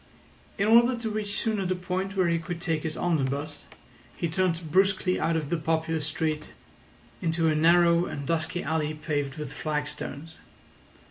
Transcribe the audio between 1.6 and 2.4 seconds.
the point where he